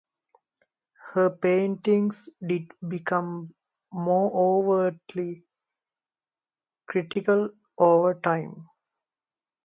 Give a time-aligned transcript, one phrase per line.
[1.11, 3.53] Her paintings did become
[3.91, 5.45] more overtly
[6.87, 8.67] critical over time.